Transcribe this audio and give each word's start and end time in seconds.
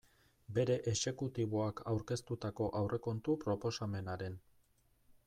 Bere 0.57 0.77
exekutiboak 0.91 1.83
aurkeztutako 1.91 2.71
aurrekontu 2.81 3.37
proposamenaren. 3.47 4.41